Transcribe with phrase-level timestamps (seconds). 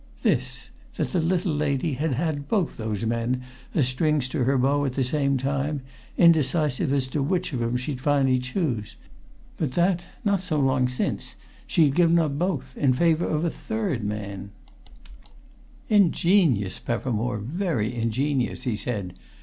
[0.23, 3.43] This that the little lady had had both those men
[3.75, 5.81] as strings to her bow at the same time,
[6.17, 8.95] indecisive as to which of 'em she'd finally choose,
[9.57, 11.35] but that, not so long since,
[11.67, 15.03] she'd given up both, in favour of a third man!" Brent started, and
[16.05, 16.15] laughed.
[16.15, 19.13] "Ingenious, Peppermore, very ingenious!" he said.